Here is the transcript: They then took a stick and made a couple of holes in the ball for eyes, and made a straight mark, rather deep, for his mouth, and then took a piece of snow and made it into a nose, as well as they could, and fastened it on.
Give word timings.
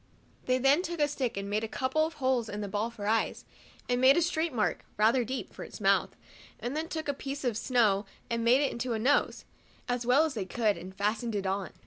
They 0.47 0.57
then 0.57 0.81
took 0.81 0.99
a 0.99 1.07
stick 1.07 1.37
and 1.37 1.47
made 1.47 1.63
a 1.63 1.67
couple 1.67 2.07
of 2.07 2.15
holes 2.15 2.49
in 2.49 2.61
the 2.61 2.67
ball 2.67 2.89
for 2.89 3.05
eyes, 3.05 3.45
and 3.87 4.01
made 4.01 4.17
a 4.17 4.21
straight 4.23 4.51
mark, 4.51 4.83
rather 4.97 5.23
deep, 5.23 5.53
for 5.53 5.63
his 5.63 5.79
mouth, 5.79 6.15
and 6.59 6.75
then 6.75 6.87
took 6.87 7.07
a 7.07 7.13
piece 7.13 7.43
of 7.43 7.55
snow 7.55 8.07
and 8.27 8.43
made 8.43 8.61
it 8.61 8.71
into 8.71 8.93
a 8.93 8.97
nose, 8.99 9.45
as 9.87 10.03
well 10.03 10.25
as 10.25 10.33
they 10.33 10.45
could, 10.45 10.75
and 10.75 10.95
fastened 10.95 11.35
it 11.35 11.45
on. 11.45 11.69